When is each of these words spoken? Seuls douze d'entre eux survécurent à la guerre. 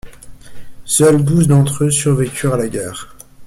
Seuls 0.83 1.23
douze 1.23 1.47
d'entre 1.47 1.83
eux 1.83 1.91
survécurent 1.91 2.55
à 2.55 2.57
la 2.57 2.69
guerre. 2.69 3.15